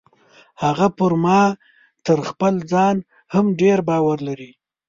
هغه 0.63 0.87
پر 0.97 1.11
ما 1.23 1.41
تر 2.05 2.19
خپل 2.29 2.53
ځان 2.71 2.95
هم 3.33 3.45
ډیر 3.61 3.77
باور 3.89 4.17
لري. 4.27 4.51